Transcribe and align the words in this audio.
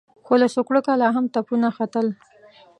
خو 0.25 0.33
له 0.41 0.47
سوکړکه 0.55 0.91
لا 1.01 1.09
هم 1.15 1.25
تپونه 1.33 1.67
ختل. 1.77 2.07